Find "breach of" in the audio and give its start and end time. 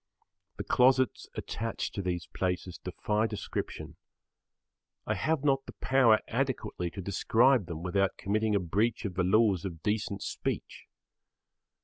8.59-9.13